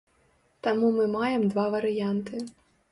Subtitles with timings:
[0.67, 2.45] Таму мы маем два варыянты.